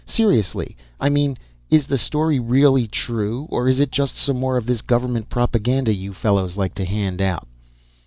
"Seriously, 0.03 0.75
I 0.99 1.09
mean. 1.09 1.37
Is 1.69 1.85
the 1.85 1.99
story 1.99 2.39
really 2.39 2.87
true, 2.87 3.45
or 3.51 3.67
is 3.67 3.79
it 3.79 3.91
just 3.91 4.15
some 4.15 4.39
more 4.39 4.57
of 4.57 4.65
this 4.65 4.81
government 4.81 5.29
propaganda 5.29 5.93
you 5.93 6.11
fellows 6.11 6.57
like 6.57 6.73
to 6.73 6.85
hand 6.85 7.21
out?" 7.21 7.47